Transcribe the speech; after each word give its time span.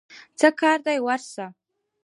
څه 0.39 0.47
کار 0.59 0.77
دی 0.85 0.97
ورسره؟ 1.05 1.45